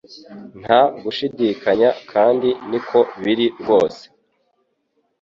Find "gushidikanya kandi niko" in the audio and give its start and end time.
1.03-2.99